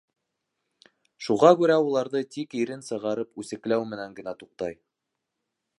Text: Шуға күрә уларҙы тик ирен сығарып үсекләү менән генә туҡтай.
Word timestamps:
Шуға 1.25 1.51
күрә 1.59 1.75
уларҙы 1.89 2.23
тик 2.37 2.57
ирен 2.63 2.83
сығарып 2.89 3.43
үсекләү 3.45 3.87
менән 3.93 4.19
генә 4.21 4.35
туҡтай. 4.43 4.81